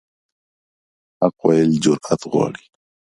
حق 1.19 1.37
ویل 1.45 1.71
جرأت 1.83 2.21
غواړي. 2.31 2.63